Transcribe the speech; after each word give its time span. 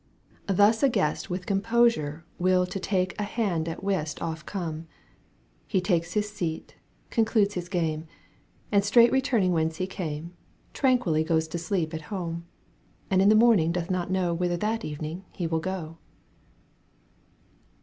Thus 0.47 0.81
a 0.81 0.89
guest 0.89 1.29
with 1.29 1.45
composure 1.45 2.25
will 2.39 2.65
To 2.65 2.79
take 2.79 3.13
a 3.19 3.23
hand 3.23 3.69
at 3.69 3.83
whist 3.83 4.19
oft 4.19 4.47
come: 4.47 4.87
He 5.67 5.79
takes 5.79 6.13
his 6.13 6.27
seat, 6.33 6.73
concludes 7.11 7.53
his 7.53 7.69
game. 7.69 8.07
And 8.71 8.83
straight 8.83 9.11
returning 9.11 9.51
whence 9.51 9.75
he 9.75 9.85
came, 9.85 10.33
Tranquilly 10.73 11.23
goes 11.23 11.47
to 11.49 11.59
sleep 11.59 11.93
at 11.93 12.09
home, 12.09 12.47
And 13.11 13.21
in 13.21 13.29
the 13.29 13.35
morning 13.35 13.71
doth 13.71 13.91
not 13.91 14.09
know 14.09 14.33
Whither 14.33 14.57
that 14.57 14.83
evening 14.83 15.23
he 15.33 15.45
will 15.45 15.59
go. 15.59 15.99